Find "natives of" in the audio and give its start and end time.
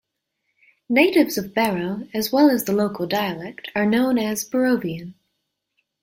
0.89-1.53